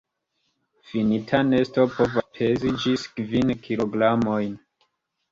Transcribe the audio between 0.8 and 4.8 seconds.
Finita nesto povas pezi ĝis kvin kilogramojn..